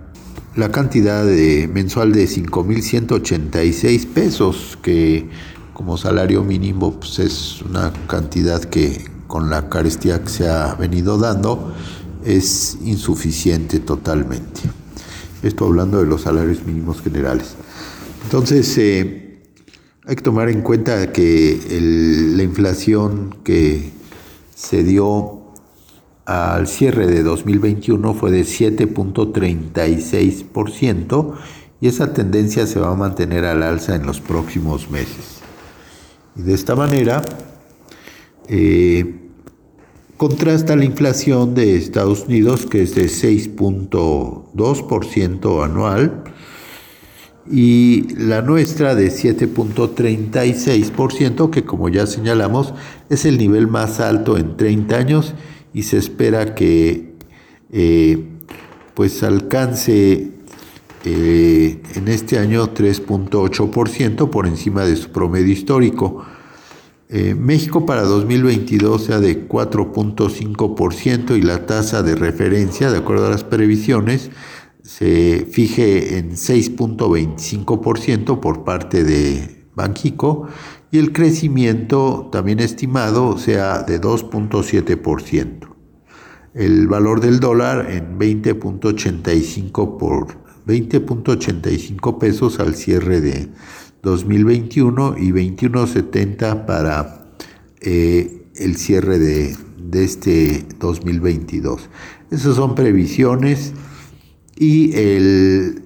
la 0.55 0.71
cantidad 0.71 1.23
de, 1.25 1.69
mensual 1.71 2.13
de 2.13 2.25
5.186 2.25 4.07
pesos, 4.07 4.79
que 4.81 5.29
como 5.73 5.97
salario 5.97 6.43
mínimo 6.43 6.99
pues 6.99 7.19
es 7.19 7.61
una 7.61 7.93
cantidad 8.07 8.63
que 8.63 9.05
con 9.27 9.49
la 9.49 9.69
carestía 9.69 10.23
que 10.23 10.29
se 10.29 10.47
ha 10.47 10.75
venido 10.75 11.17
dando 11.17 11.73
es 12.23 12.77
insuficiente 12.83 13.79
totalmente. 13.79 14.61
Esto 15.43 15.65
hablando 15.65 15.99
de 15.99 16.07
los 16.07 16.21
salarios 16.21 16.65
mínimos 16.65 17.01
generales. 17.01 17.55
Entonces, 18.23 18.75
eh, 18.77 19.24
hay 20.07 20.15
que 20.15 20.21
tomar 20.21 20.49
en 20.49 20.61
cuenta 20.61 21.11
que 21.11 21.59
la 22.35 22.43
inflación 22.43 23.37
que 23.43 23.89
se 24.53 24.83
dio 24.83 25.41
al 26.25 26.67
cierre 26.67 27.07
de 27.07 27.23
2021 27.23 28.13
fue 28.13 28.29
de 28.29 28.41
7.36% 28.41 31.33
y 31.81 31.87
esa 31.87 32.13
tendencia 32.13 32.67
se 32.67 32.79
va 32.79 32.91
a 32.91 32.95
mantener 32.95 33.45
al 33.45 33.63
alza 33.63 33.95
en 33.95 34.05
los 34.05 34.21
próximos 34.21 34.91
meses. 34.91 35.39
Y 36.35 36.43
de 36.43 36.53
esta 36.53 36.75
manera, 36.75 37.23
eh, 38.47 39.31
contrasta 40.17 40.75
la 40.75 40.85
inflación 40.85 41.55
de 41.55 41.77
Estados 41.77 42.25
Unidos, 42.25 42.67
que 42.67 42.83
es 42.83 42.93
de 42.93 43.05
6.2% 43.05 45.63
anual, 45.63 46.23
y 47.49 48.13
la 48.15 48.41
nuestra 48.41 48.95
de 48.95 49.11
7.36%, 49.11 51.51
que 51.51 51.63
como 51.63 51.87
ya 51.89 52.07
señalamos 52.07 52.73
es 53.09 53.25
el 53.25 53.37
nivel 53.37 53.67
más 53.67 53.99
alto 53.99 54.37
en 54.37 54.55
30 54.57 54.95
años 54.95 55.35
y 55.73 55.83
se 55.83 55.97
espera 55.97 56.55
que 56.55 57.13
eh, 57.71 58.23
pues 58.95 59.21
alcance 59.23 60.31
eh, 61.03 61.81
en 61.93 62.07
este 62.07 62.39
año 62.39 62.73
3.8% 62.73 64.29
por 64.29 64.47
encima 64.47 64.85
de 64.85 64.95
su 64.95 65.11
promedio 65.11 65.53
histórico. 65.53 66.25
Eh, 67.09 67.35
México 67.35 67.85
para 67.85 68.01
2022 68.01 69.03
sea 69.03 69.19
de 69.19 69.47
4.5% 69.47 71.37
y 71.37 71.43
la 71.43 71.67
tasa 71.67 72.01
de 72.01 72.15
referencia, 72.15 72.89
de 72.89 72.97
acuerdo 72.97 73.27
a 73.27 73.29
las 73.29 73.43
previsiones, 73.43 74.31
se 74.85 75.47
fije 75.51 76.17
en 76.19 76.33
6.25% 76.33 78.39
por 78.39 78.63
parte 78.63 79.03
de 79.03 79.65
Banjico 79.75 80.47
y 80.91 80.99
el 80.99 81.11
crecimiento 81.11 82.29
también 82.31 82.59
estimado 82.59 83.39
sea 83.39 83.81
de 83.81 83.99
2.7%. 83.99 85.69
El 86.53 86.87
valor 86.87 87.19
del 87.19 87.39
dólar 87.39 87.89
en 87.91 88.19
20.85 88.19 89.97
por 89.97 90.45
20.85 90.67 92.19
pesos 92.19 92.59
al 92.59 92.75
cierre 92.75 93.21
de 93.21 93.49
2021 94.03 95.15
y 95.17 95.31
21.70 95.31 96.67
para 96.67 97.33
eh, 97.81 98.43
el 98.55 98.77
cierre 98.77 99.17
de, 99.17 99.57
de 99.79 100.03
este 100.03 100.63
2022. 100.79 101.89
Esas 102.29 102.55
son 102.55 102.75
previsiones 102.75 103.73
y 104.57 104.95
el 104.95 105.83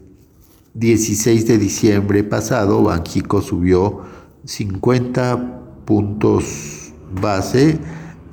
16 0.74 1.48
de 1.48 1.58
diciembre 1.58 2.24
pasado 2.24 2.84
Banjico 2.84 3.42
subió 3.42 4.02
50 4.46 5.86
puntos 5.86 6.94
base 7.20 7.80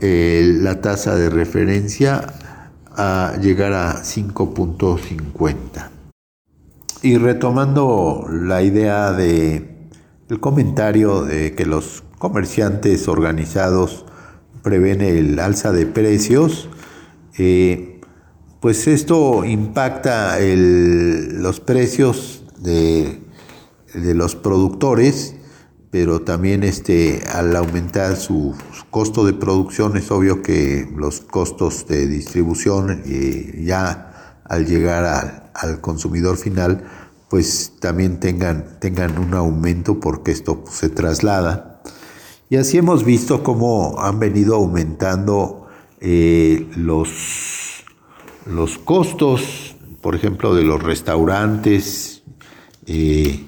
eh, 0.01 0.59
la 0.61 0.81
tasa 0.81 1.15
de 1.15 1.31
referencia 1.31 2.35
a 2.95 3.37
llegar 3.41 3.73
a 3.73 4.03
5.50. 4.03 5.91
Y 7.03 7.19
retomando 7.19 8.27
la 8.31 8.63
idea 8.63 9.13
de 9.13 9.77
el 10.29 10.41
comentario 10.41 11.23
de 11.23 11.55
que 11.55 11.67
los 11.67 12.03
comerciantes 12.19 13.07
organizados 13.09 14.05
prevén 14.63 15.01
el 15.01 15.39
alza 15.39 15.73
de 15.73 15.87
precios, 15.87 16.69
eh, 17.39 17.96
pues 18.61 18.87
esto 18.87 19.45
impacta 19.45 20.39
los 20.41 21.61
precios 21.61 22.45
de, 22.59 23.21
los 23.95 24.35
productores, 24.35 25.35
pero 25.91 26.23
también 26.23 26.63
este, 26.63 27.23
al 27.33 27.55
aumentar 27.57 28.17
su, 28.17 28.55
costo 28.91 29.25
de 29.25 29.35
producción 29.35 29.97
es 29.97 30.11
obvio 30.11 30.43
que 30.43 30.89
los 30.97 31.21
costos 31.21 31.87
de 31.87 32.07
distribución 32.07 33.03
eh, 33.07 33.63
ya 33.65 34.41
al 34.45 34.67
llegar 34.67 35.51
al, 35.55 35.81
consumidor 35.81 36.37
final 36.37 36.85
pues 37.29 37.73
también 37.81 38.21
tengan, 38.21 38.79
tengan 38.79 39.19
un 39.19 39.35
aumento 39.35 40.01
porque 40.01 40.31
esto 40.31 40.65
se 40.71 40.89
traslada. 40.89 41.83
Y 42.49 42.57
así 42.57 42.79
hemos 42.79 43.05
visto 43.05 43.43
cómo 43.43 43.97
han 43.99 44.21
venido 44.21 44.55
aumentando 44.55 45.67
eh, 46.01 46.69
los 46.77 47.66
los 48.47 48.79
costos, 48.79 49.75
por 50.01 50.15
ejemplo, 50.15 50.55
de 50.55 50.63
los 50.63 50.83
restaurantes, 50.83 52.23
eh, 52.87 53.45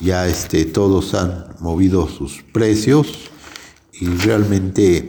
ya 0.00 0.26
este, 0.26 0.64
todos 0.64 1.14
han 1.14 1.46
movido 1.60 2.08
sus 2.08 2.42
precios 2.52 3.30
y 3.92 4.06
realmente 4.06 5.08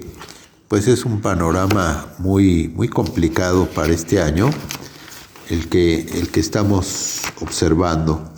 pues 0.68 0.88
es 0.88 1.06
un 1.06 1.22
panorama 1.22 2.08
muy, 2.20 2.68
muy 2.70 2.88
complicado 2.88 3.68
para 3.68 3.94
este 3.94 4.22
año 4.22 4.50
el 5.50 5.70
que, 5.70 6.00
el 6.00 6.30
que 6.30 6.40
estamos 6.40 7.22
observando. 7.42 8.34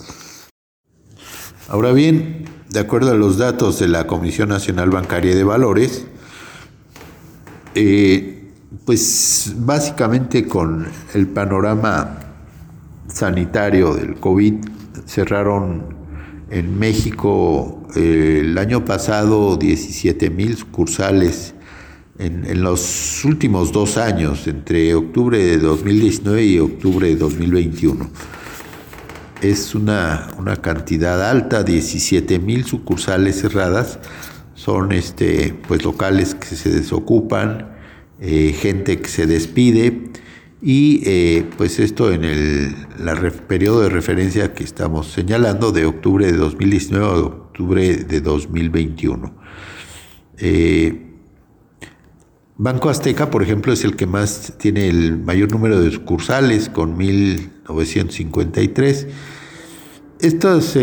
Ahora 1.67 1.91
bien, 1.91 2.45
de 2.69 2.79
acuerdo 2.79 3.11
a 3.11 3.15
los 3.15 3.37
datos 3.37 3.79
de 3.79 3.87
la 3.87 4.05
Comisión 4.05 4.49
Nacional 4.49 4.89
Bancaria 4.89 5.35
de 5.35 5.43
Valores, 5.43 6.05
eh, 7.75 8.38
pues 8.85 9.53
básicamente 9.57 10.47
con 10.47 10.87
el 11.13 11.27
panorama 11.27 12.19
sanitario 13.07 13.95
del 13.95 14.15
COVID 14.15 14.55
cerraron 15.05 15.97
en 16.51 16.77
México 16.77 17.87
eh, 17.95 18.39
el 18.41 18.57
año 18.57 18.85
pasado 18.85 19.57
17 19.57 20.29
mil 20.29 20.55
sucursales 20.55 21.55
en, 22.19 22.61
los 22.61 23.23
últimos 23.23 23.71
dos 23.71 23.97
años, 23.97 24.45
entre 24.47 24.93
octubre 24.93 25.37
de 25.37 25.57
2019 25.57 26.45
y 26.45 26.59
octubre 26.59 27.07
de 27.07 27.15
2021. 27.15 28.09
Es 29.41 29.73
una, 29.73 30.27
una 30.37 30.57
cantidad 30.57 31.29
alta, 31.29 31.63
17 31.63 32.39
mil 32.39 32.65
sucursales 32.65 33.39
cerradas, 33.39 33.99
son 34.53 34.91
este, 34.91 35.57
pues, 35.65 35.85
locales 35.85 36.35
que 36.35 36.57
se 36.57 36.69
desocupan, 36.69 37.78
eh, 38.21 38.53
gente 38.53 38.99
que 38.99 39.07
se 39.07 39.27
despide 39.27 40.09
y 40.61 41.01
eh, 41.05 41.45
pues 41.57 41.79
esto 41.79 42.11
en 42.11 42.25
el 42.25 42.75
periodo 43.47 43.83
de 43.83 43.89
referencia 43.89 44.53
que 44.53 44.65
estamos 44.65 45.07
señalando 45.07 45.71
de 45.71 45.85
octubre 45.85 46.25
de 46.25 46.37
2019 46.37 47.05
a 47.05 47.11
octubre 47.11 47.95
de 47.95 48.19
2021. 48.19 49.33
Eh, 50.37 51.05
Banco 52.57 52.89
Azteca, 52.89 53.29
por 53.29 53.41
ejemplo, 53.41 53.71
es 53.71 53.85
el 53.85 53.95
que 53.95 54.05
más 54.05 54.55
tiene 54.57 54.89
el 54.89 55.17
mayor 55.17 55.49
número 55.49 55.79
de 55.79 55.89
sucursales, 55.89 56.67
con 56.67 56.97
1953. 56.97 59.07
Estos 60.19 60.77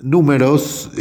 números 0.00 0.92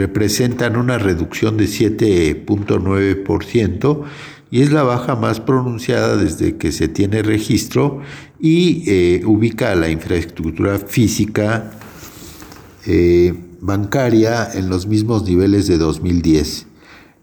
representan 0.00 0.76
una 0.76 0.96
reducción 0.96 1.58
de 1.58 1.66
7.9% 1.66 4.02
y 4.50 4.62
es 4.62 4.72
la 4.72 4.82
baja 4.82 5.14
más 5.14 5.40
pronunciada 5.40 6.16
desde 6.16 6.56
que 6.56 6.72
se 6.72 6.88
tiene 6.88 7.22
registro 7.22 8.00
y 8.40 8.82
eh, 8.86 9.20
ubica 9.26 9.74
la 9.74 9.90
infraestructura 9.90 10.78
física 10.78 11.72
eh, 12.86 13.34
bancaria 13.60 14.48
en 14.54 14.70
los 14.70 14.86
mismos 14.86 15.24
niveles 15.24 15.66
de 15.66 15.76
2010. 15.76 16.66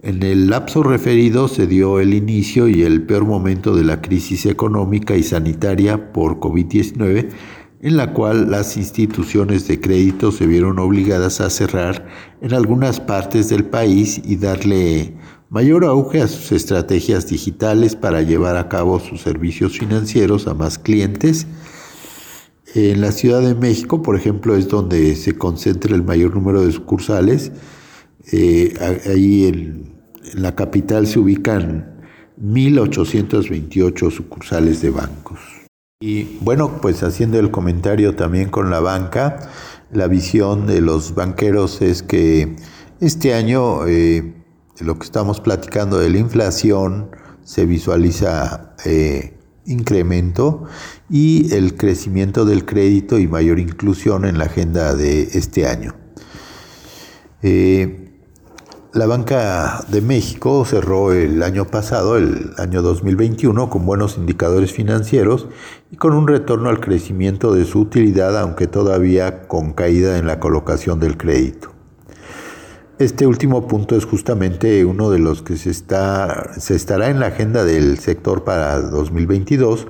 En 0.04 0.22
el 0.22 0.52
lapso 0.52 0.84
referido 0.84 1.48
se 1.48 1.66
dio 1.66 2.00
el 2.00 2.14
inicio 2.14 2.68
y 2.68 2.84
el 2.84 3.02
peor 3.02 3.26
momento 3.26 3.76
de 3.76 3.86
la 3.86 4.04
crisis 4.04 4.46
económica 4.46 5.18
y 5.18 5.24
sanitaria 5.24 6.14
por 6.14 6.40
COVID-19 6.40 7.30
en 7.82 7.98
la 7.98 8.14
cual 8.14 8.50
las 8.50 8.76
instituciones 8.78 9.68
de 9.68 9.80
crédito 9.80 10.32
se 10.32 10.48
vieron 10.48 10.80
obligadas 10.80 11.42
a 11.42 11.50
cerrar 11.50 12.08
en 12.42 12.54
algunas 12.54 13.00
partes 13.00 13.50
del 13.50 13.66
país 13.66 14.20
y 14.24 14.38
darle 14.38 15.14
mayor 15.50 15.86
auge 15.86 16.22
a 16.22 16.28
sus 16.28 16.52
estrategias 16.52 17.28
digitales 17.28 17.96
para 17.96 18.22
llevar 18.22 18.58
a 18.58 18.68
cabo 18.68 19.00
sus 19.00 19.22
servicios 19.22 19.78
financieros 19.78 20.48
a 20.48 20.54
más 20.54 20.80
clientes. 20.80 21.46
En 22.74 23.02
la 23.02 23.12
Ciudad 23.12 23.42
de 23.42 23.56
México, 23.56 24.02
por 24.02 24.16
ejemplo, 24.16 24.56
es 24.56 24.68
donde 24.68 25.16
se 25.16 25.38
concentra 25.38 25.96
el 25.96 26.04
mayor 26.04 26.36
número 26.36 26.66
de 26.66 26.72
sucursales. 26.72 27.52
Eh, 28.32 28.74
ahí 29.08 29.46
en, 29.46 29.96
en 30.34 30.42
la 30.42 30.54
capital 30.54 31.08
se 31.08 31.20
ubican 31.20 32.04
1.828 32.42 34.12
sucursales 34.12 34.82
de 34.82 34.90
bancos. 34.90 35.57
Y 36.00 36.38
bueno, 36.42 36.80
pues 36.80 37.02
haciendo 37.02 37.40
el 37.40 37.50
comentario 37.50 38.16
también 38.16 38.50
con 38.50 38.70
la 38.70 38.80
banca, 38.80 39.50
la 39.92 40.06
visión 40.06 40.68
de 40.68 40.80
los 40.80 41.16
banqueros 41.16 41.82
es 41.82 42.04
que 42.04 42.56
este 43.00 43.34
año 43.34 43.88
eh, 43.88 44.36
lo 44.80 45.00
que 45.00 45.06
estamos 45.06 45.42
platicando 45.42 45.98
de 45.98 46.12
la 46.12 46.20
inflación 46.20 47.10
se 47.44 47.66
visualiza 47.66 48.76
eh, 48.86 49.40
incremento 49.66 50.66
y 51.10 51.52
el 51.56 51.76
crecimiento 51.76 52.46
del 52.46 52.64
crédito 52.64 53.18
y 53.18 53.28
mayor 53.28 53.58
inclusión 53.58 54.26
en 54.26 54.38
la 54.38 54.46
agenda 54.46 54.94
de 54.94 55.24
este 55.24 55.66
año. 55.66 55.96
Eh, 57.42 58.07
la 58.94 59.06
Banca 59.06 59.84
de 59.90 60.02
México 60.02 60.64
cerró 60.66 61.12
el 61.12 61.44
año 61.44 61.66
pasado, 61.66 62.18
el 62.18 62.54
año 62.58 62.82
2021, 62.82 63.70
con 63.70 63.86
buenos 63.86 64.18
indicadores 64.18 64.72
financieros 64.72 65.48
y 65.92 65.98
con 65.98 66.14
un 66.14 66.28
retorno 66.28 66.70
al 66.70 66.80
crecimiento 66.80 67.54
de 67.54 67.66
su 67.66 67.82
utilidad, 67.82 68.38
aunque 68.38 68.68
todavía 68.68 69.48
con 69.48 69.74
caída 69.74 70.18
en 70.18 70.26
la 70.26 70.40
colocación 70.40 71.00
del 71.00 71.18
crédito. 71.18 71.74
Este 72.98 73.28
último 73.28 73.68
punto 73.68 73.96
es 73.96 74.06
justamente 74.06 74.84
uno 74.84 75.12
de 75.12 75.20
los 75.20 75.44
que 75.44 75.58
se, 75.58 75.70
estará 75.70 77.10
en 77.10 77.20
la 77.20 77.28
agenda 77.28 77.64
del 77.64 78.00
sector 78.00 78.44
para 78.44 78.80
2022, 78.80 79.88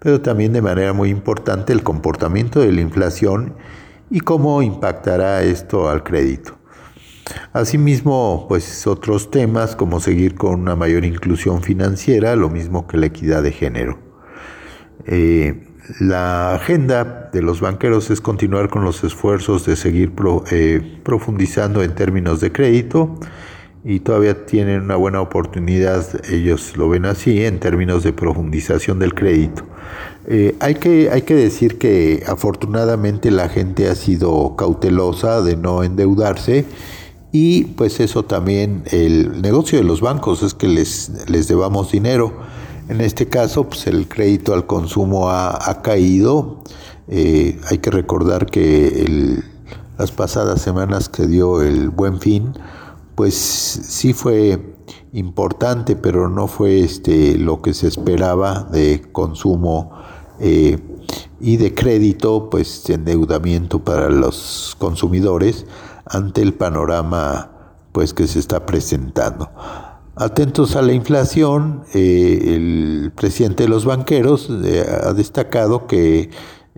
pero 0.00 0.20
también 0.20 0.52
de 0.52 0.62
manera 0.62 0.92
muy 0.92 1.10
importante 1.10 1.72
el 1.72 1.82
comportamiento 1.82 2.60
de 2.60 2.72
la 2.72 2.80
inflación 2.80 3.54
y 4.10 4.20
cómo 4.20 4.62
impactará 4.62 5.42
esto 5.42 5.88
al 5.88 6.02
crédito. 6.02 6.57
Asimismo, 7.52 8.46
pues 8.48 8.86
otros 8.86 9.30
temas 9.30 9.76
como 9.76 10.00
seguir 10.00 10.34
con 10.34 10.60
una 10.60 10.76
mayor 10.76 11.04
inclusión 11.04 11.62
financiera, 11.62 12.36
lo 12.36 12.48
mismo 12.48 12.86
que 12.86 12.96
la 12.96 13.06
equidad 13.06 13.42
de 13.42 13.52
género. 13.52 13.98
Eh, 15.06 15.64
la 16.00 16.54
agenda 16.54 17.30
de 17.32 17.40
los 17.40 17.60
banqueros 17.60 18.10
es 18.10 18.20
continuar 18.20 18.68
con 18.68 18.84
los 18.84 19.02
esfuerzos 19.04 19.64
de 19.64 19.74
seguir 19.74 20.12
eh, 20.50 21.00
profundizando 21.02 21.82
en 21.82 21.94
términos 21.94 22.40
de 22.40 22.52
crédito 22.52 23.18
y 23.84 24.00
todavía 24.00 24.44
tienen 24.44 24.82
una 24.82 24.96
buena 24.96 25.22
oportunidad, 25.22 26.04
ellos 26.30 26.76
lo 26.76 26.90
ven 26.90 27.06
así, 27.06 27.44
en 27.44 27.58
términos 27.58 28.02
de 28.02 28.12
profundización 28.12 28.98
del 28.98 29.14
crédito. 29.14 29.64
Eh, 30.26 30.56
hay, 30.60 30.74
que, 30.74 31.08
hay 31.10 31.22
que 31.22 31.34
decir 31.34 31.78
que 31.78 32.22
afortunadamente 32.26 33.30
la 33.30 33.48
gente 33.48 33.88
ha 33.88 33.94
sido 33.94 34.56
cautelosa 34.56 35.40
de 35.40 35.56
no 35.56 35.84
endeudarse 35.84 36.66
y 37.30 37.64
pues 37.64 38.00
eso 38.00 38.24
también, 38.24 38.84
el 38.90 39.42
negocio 39.42 39.78
de 39.78 39.84
los 39.84 40.00
bancos 40.00 40.42
es 40.42 40.54
que 40.54 40.68
les, 40.68 41.28
les 41.28 41.46
debamos 41.46 41.92
dinero. 41.92 42.32
En 42.88 43.02
este 43.02 43.28
caso, 43.28 43.64
pues 43.64 43.86
el 43.86 44.08
crédito 44.08 44.54
al 44.54 44.66
consumo 44.66 45.28
ha, 45.28 45.82
caído. 45.82 46.62
Eh, 47.06 47.60
hay 47.70 47.78
que 47.78 47.90
recordar 47.90 48.46
que 48.46 49.42
las 49.98 50.10
pasadas 50.10 50.62
semanas 50.62 51.10
que 51.10 51.26
dio 51.26 51.60
el 51.60 51.90
buen 51.90 52.18
fin, 52.18 52.54
pues 53.14 53.34
sí 53.34 54.14
fue 54.14 54.74
importante, 55.12 55.96
pero 55.96 56.30
no 56.30 56.46
fue 56.46 56.80
este, 56.80 57.36
lo 57.36 57.60
que 57.60 57.74
se 57.74 57.88
esperaba 57.88 58.62
de 58.62 59.02
consumo 59.12 59.90
eh, 60.40 60.78
y 61.40 61.58
de 61.58 61.74
crédito, 61.74 62.48
pues 62.48 62.84
de 62.86 62.94
endeudamiento 62.94 63.80
para 63.80 64.08
los 64.08 64.74
consumidores 64.78 65.66
ante 66.08 66.42
el 66.42 66.54
panorama 66.54 67.50
pues 67.92 68.14
que 68.14 68.26
se 68.26 68.38
está 68.38 68.66
presentando. 68.66 69.50
Atentos 70.14 70.74
a 70.76 70.82
la 70.82 70.92
inflación, 70.92 71.84
eh, 71.94 72.54
el 72.56 73.12
presidente 73.14 73.64
de 73.64 73.68
los 73.68 73.84
banqueros 73.84 74.48
eh, 74.64 74.84
ha 75.04 75.12
destacado 75.12 75.86
que 75.86 76.30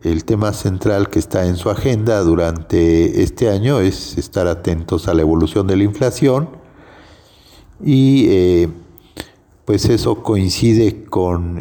el 0.03 0.25
tema 0.25 0.53
central 0.53 1.09
que 1.09 1.19
está 1.19 1.47
en 1.47 1.57
su 1.57 1.71
agenda 1.71 2.21
durante 2.21 3.23
este 3.23 3.49
año 3.51 3.81
es 3.81 4.17
estar 4.19 4.47
atentos 4.47 5.09
a 5.09 5.15
la 5.15 5.23
evolución 5.23 5.67
de 5.67 5.77
la 5.77 5.85
inflación 5.85 6.51
y 7.83 8.27
eh, 8.29 8.69
pues 9.65 9.87
eso 9.87 10.23
coincide 10.23 11.05
con 11.05 11.61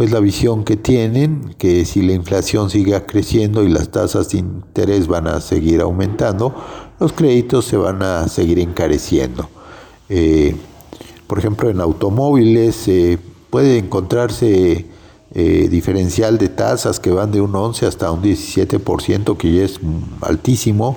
pues 0.00 0.12
la 0.12 0.20
visión 0.20 0.64
que 0.64 0.78
tienen, 0.78 1.54
que 1.58 1.84
si 1.84 2.00
la 2.00 2.14
inflación 2.14 2.70
sigue 2.70 2.98
creciendo 3.04 3.64
y 3.64 3.68
las 3.68 3.90
tasas 3.90 4.30
de 4.30 4.38
interés 4.38 5.08
van 5.08 5.26
a 5.26 5.42
seguir 5.42 5.82
aumentando, 5.82 6.54
los 6.98 7.12
créditos 7.12 7.66
se 7.66 7.76
van 7.76 8.02
a 8.02 8.26
seguir 8.28 8.60
encareciendo. 8.60 9.50
Eh, 10.08 10.56
por 11.26 11.38
ejemplo, 11.38 11.68
en 11.68 11.82
automóviles 11.82 12.88
eh, 12.88 13.18
puede 13.50 13.76
encontrarse 13.76 14.86
eh, 15.34 15.68
diferencial 15.70 16.38
de 16.38 16.48
tasas 16.48 16.98
que 16.98 17.10
van 17.10 17.30
de 17.30 17.42
un 17.42 17.54
11 17.54 17.84
hasta 17.84 18.10
un 18.10 18.22
17%, 18.22 19.36
que 19.36 19.52
ya 19.52 19.64
es 19.64 19.80
altísimo. 20.22 20.96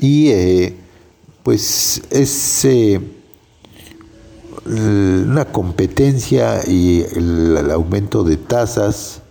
Y 0.00 0.30
pues 1.42 2.00
es 2.10 2.64
una 4.68 5.46
competencia 5.46 6.60
y 6.66 7.04
el, 7.14 7.70
aumento 7.70 8.24
de 8.24 8.36
tasas 8.36 9.22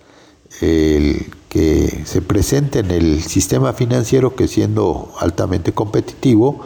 que 0.60 2.02
se 2.06 2.22
presenta 2.22 2.80
en 2.80 2.92
el 2.92 3.22
sistema 3.22 3.74
financiero 3.74 4.36
que 4.36 4.48
siendo 4.48 5.14
altamente 5.20 5.72
competitivo, 5.72 6.62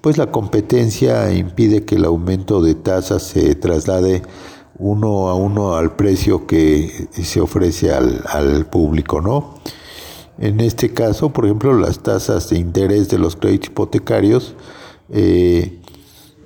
pues 0.00 0.18
la 0.18 0.30
competencia 0.30 1.32
impide 1.32 1.84
que 1.84 1.96
el 1.96 2.04
aumento 2.04 2.62
de 2.62 2.74
tasas 2.74 3.22
se 3.22 3.54
traslade 3.54 4.22
uno 4.78 5.28
a 5.28 5.34
uno 5.34 5.74
al 5.74 5.96
precio 5.96 6.46
que 6.46 7.08
se 7.12 7.40
ofrece 7.40 7.92
al, 7.92 8.66
público, 8.66 9.20
¿no? 9.20 9.58
En 10.38 10.60
este 10.60 10.92
caso, 10.92 11.32
por 11.32 11.46
ejemplo, 11.46 11.72
las 11.78 12.02
tasas 12.02 12.50
de 12.50 12.58
interés 12.58 13.08
de 13.08 13.18
los 13.18 13.36
créditos 13.36 13.68
hipotecarios, 13.70 14.54
eh, 15.10 15.80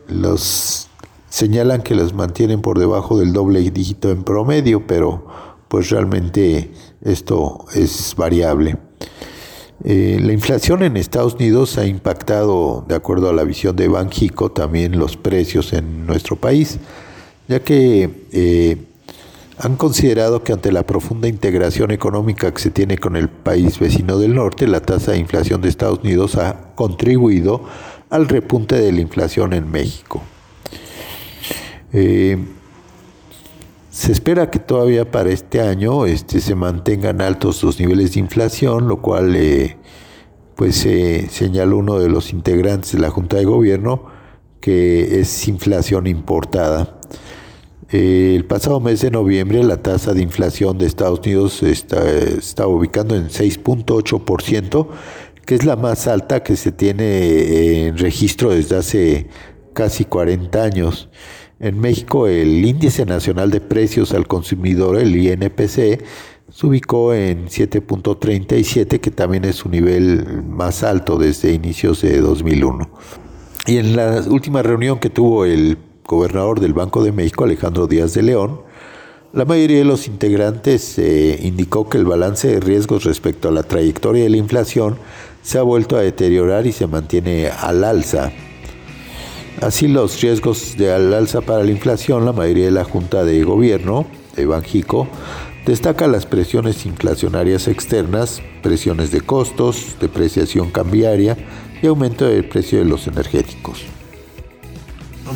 los 0.06 0.89
señalan 1.30 1.82
que 1.82 1.94
las 1.94 2.12
mantienen 2.12 2.60
por 2.60 2.78
debajo 2.78 3.18
del 3.18 3.32
doble 3.32 3.60
dígito 3.70 4.10
en 4.10 4.24
promedio, 4.24 4.86
pero 4.86 5.26
pues 5.68 5.88
realmente 5.88 6.70
esto 7.02 7.64
es 7.74 8.14
variable. 8.16 8.76
Eh, 9.82 10.18
la 10.20 10.32
inflación 10.32 10.82
en 10.82 10.98
Estados 10.98 11.34
Unidos 11.34 11.78
ha 11.78 11.86
impactado, 11.86 12.84
de 12.86 12.94
acuerdo 12.94 13.30
a 13.30 13.32
la 13.32 13.44
visión 13.44 13.76
de 13.76 13.88
Banjico, 13.88 14.50
también 14.50 14.98
los 14.98 15.16
precios 15.16 15.72
en 15.72 16.06
nuestro 16.06 16.36
país, 16.36 16.78
ya 17.48 17.60
que 17.60 18.26
eh, 18.32 18.76
han 19.56 19.76
considerado 19.76 20.42
que 20.42 20.52
ante 20.52 20.72
la 20.72 20.82
profunda 20.82 21.28
integración 21.28 21.92
económica 21.92 22.52
que 22.52 22.60
se 22.60 22.70
tiene 22.70 22.98
con 22.98 23.16
el 23.16 23.28
país 23.28 23.78
vecino 23.78 24.18
del 24.18 24.34
norte, 24.34 24.66
la 24.66 24.80
tasa 24.80 25.12
de 25.12 25.18
inflación 25.18 25.62
de 25.62 25.68
Estados 25.68 26.00
Unidos 26.00 26.36
ha 26.36 26.74
contribuido 26.74 27.64
al 28.10 28.28
repunte 28.28 28.74
de 28.74 28.92
la 28.92 29.00
inflación 29.00 29.52
en 29.52 29.70
México. 29.70 30.20
Eh, 31.92 32.38
se 33.90 34.12
espera 34.12 34.50
que 34.50 34.58
todavía 34.58 35.10
para 35.10 35.30
este 35.30 35.60
año 35.60 36.06
este, 36.06 36.40
se 36.40 36.54
mantengan 36.54 37.20
altos 37.20 37.62
los 37.62 37.80
niveles 37.80 38.14
de 38.14 38.20
inflación, 38.20 38.88
lo 38.88 39.02
cual 39.02 39.34
eh, 39.34 39.76
pues 40.54 40.86
señaló 41.30 41.78
uno 41.78 41.98
de 41.98 42.08
los 42.08 42.32
integrantes 42.32 42.92
de 42.92 42.98
la 42.98 43.10
Junta 43.10 43.36
de 43.36 43.44
Gobierno 43.44 44.20
que 44.60 45.20
es 45.20 45.48
inflación 45.48 46.06
importada. 46.06 47.00
Eh, 47.90 48.34
el 48.36 48.44
pasado 48.44 48.78
mes 48.78 49.00
de 49.00 49.10
noviembre 49.10 49.64
la 49.64 49.78
tasa 49.82 50.14
de 50.14 50.22
inflación 50.22 50.78
de 50.78 50.86
Estados 50.86 51.20
Unidos 51.20 51.62
está, 51.62 52.08
está 52.08 52.66
ubicando 52.66 53.16
en 53.16 53.28
6.8%, 53.28 54.86
que 55.44 55.54
es 55.56 55.64
la 55.64 55.76
más 55.76 56.06
alta 56.06 56.42
que 56.42 56.56
se 56.56 56.70
tiene 56.70 57.86
en 57.86 57.98
registro 57.98 58.50
desde 58.50 58.76
hace 58.76 59.26
casi 59.72 60.04
40 60.04 60.62
años. 60.62 61.08
En 61.62 61.78
México, 61.78 62.26
el 62.26 62.64
Índice 62.64 63.04
Nacional 63.04 63.50
de 63.50 63.60
Precios 63.60 64.14
al 64.14 64.26
Consumidor, 64.26 64.96
el 64.96 65.14
INPC, 65.14 66.02
se 66.50 66.66
ubicó 66.66 67.12
en 67.12 67.48
7.37, 67.48 68.98
que 68.98 69.10
también 69.10 69.44
es 69.44 69.56
su 69.56 69.68
nivel 69.68 70.42
más 70.48 70.82
alto 70.82 71.18
desde 71.18 71.52
inicios 71.52 72.00
de 72.00 72.18
2001. 72.22 72.88
Y 73.66 73.76
en 73.76 73.94
la 73.94 74.22
última 74.26 74.62
reunión 74.62 75.00
que 75.00 75.10
tuvo 75.10 75.44
el 75.44 75.76
gobernador 76.06 76.60
del 76.60 76.72
Banco 76.72 77.04
de 77.04 77.12
México, 77.12 77.44
Alejandro 77.44 77.86
Díaz 77.86 78.14
de 78.14 78.22
León, 78.22 78.62
la 79.34 79.44
mayoría 79.44 79.80
de 79.80 79.84
los 79.84 80.08
integrantes 80.08 80.98
eh, 80.98 81.40
indicó 81.42 81.90
que 81.90 81.98
el 81.98 82.06
balance 82.06 82.48
de 82.48 82.60
riesgos 82.60 83.04
respecto 83.04 83.48
a 83.48 83.52
la 83.52 83.64
trayectoria 83.64 84.22
de 84.22 84.30
la 84.30 84.38
inflación 84.38 84.96
se 85.42 85.58
ha 85.58 85.62
vuelto 85.62 85.98
a 85.98 86.00
deteriorar 86.00 86.66
y 86.66 86.72
se 86.72 86.86
mantiene 86.86 87.48
al 87.48 87.84
alza 87.84 88.32
Así 89.60 89.88
los 89.88 90.18
riesgos 90.22 90.78
de 90.78 90.90
alza 90.90 91.42
para 91.42 91.62
la 91.62 91.70
inflación, 91.70 92.24
la 92.24 92.32
mayoría 92.32 92.64
de 92.64 92.70
la 92.70 92.84
Junta 92.84 93.24
de 93.24 93.44
Gobierno 93.44 94.06
de 94.34 94.46
Banjico 94.46 95.06
destaca 95.66 96.06
las 96.06 96.24
presiones 96.24 96.86
inflacionarias 96.86 97.68
externas, 97.68 98.40
presiones 98.62 99.10
de 99.10 99.20
costos, 99.20 99.96
depreciación 100.00 100.70
cambiaria 100.70 101.36
y 101.82 101.86
aumento 101.88 102.26
del 102.26 102.48
precio 102.48 102.78
de 102.78 102.86
los 102.86 103.06
energéticos. 103.06 103.84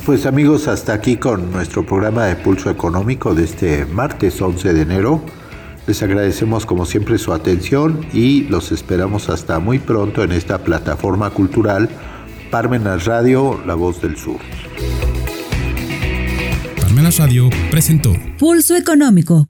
Pues 0.07 0.25
amigos, 0.25 0.69
hasta 0.69 0.95
aquí 0.95 1.19
con 1.19 1.53
nuestro 1.53 1.85
programa 1.85 2.25
de 2.25 2.37
Pulso 2.37 2.71
Económico 2.71 3.35
de 3.35 3.45
este 3.45 3.85
martes 3.85 4.41
11 4.41 4.73
de 4.73 4.81
enero. 4.81 5.21
Les 5.87 6.03
agradecemos 6.03 6.65
como 6.65 6.87
siempre 6.87 7.19
su 7.19 7.35
atención 7.35 8.07
y 8.15 8.45
los 8.45 8.73
esperamos 8.73 9.29
hasta 9.29 9.59
muy 9.59 9.79
pronto 9.79 10.25
en 10.25 10.33
esta 10.33 10.65
plataforma 10.65 11.29
cultural 11.29 11.91
Parmenas 12.55 13.05
Radio, 13.07 13.61
La 13.67 13.75
Voz 13.75 14.01
del 14.01 14.17
Sur. 14.17 14.39
Parmenas 16.81 17.19
Radio 17.19 17.51
presentó 17.69 18.13
Pulso 18.39 18.77
Económico 18.77 19.43